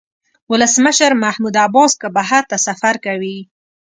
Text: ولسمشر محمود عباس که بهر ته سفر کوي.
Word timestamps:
ولسمشر 0.49 1.11
محمود 1.23 1.55
عباس 1.65 1.91
که 2.01 2.07
بهر 2.15 2.43
ته 2.49 2.57
سفر 2.67 2.95
کوي. 3.05 3.37